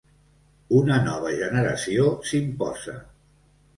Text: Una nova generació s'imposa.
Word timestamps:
Una 0.77 0.95
nova 1.09 1.33
generació 1.41 2.07
s'imposa. 2.31 2.97